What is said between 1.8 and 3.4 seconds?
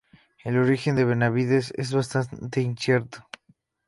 bastante incierto.